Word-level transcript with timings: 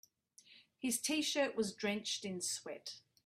His 0.79 0.99
t-shirt 0.99 1.55
was 1.55 1.75
drenched 1.75 2.25
in 2.25 2.41
sweat. 2.41 3.01